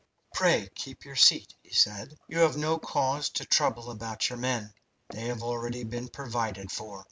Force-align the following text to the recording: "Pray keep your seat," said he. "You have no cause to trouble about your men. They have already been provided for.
"Pray 0.33 0.67
keep 0.73 1.05
your 1.05 1.15
seat," 1.15 1.53
said 1.71 2.09
he. 2.27 2.33
"You 2.33 2.39
have 2.39 2.57
no 2.57 2.79
cause 2.79 3.29
to 3.33 3.45
trouble 3.45 3.91
about 3.91 4.29
your 4.31 4.39
men. 4.39 4.73
They 5.09 5.27
have 5.27 5.43
already 5.43 5.83
been 5.83 6.07
provided 6.07 6.71
for. 6.71 6.99